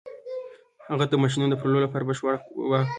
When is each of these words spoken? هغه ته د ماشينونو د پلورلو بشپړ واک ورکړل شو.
هغه 0.89 1.05
ته 1.09 1.15
د 1.17 1.21
ماشينونو 1.21 1.51
د 1.51 1.55
پلورلو 1.61 1.87
بشپړ 2.09 2.31
واک 2.33 2.41
ورکړل 2.47 2.79
شو. 2.83 2.87